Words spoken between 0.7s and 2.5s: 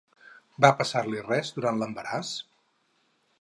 passar-li res, durant l'embaràs?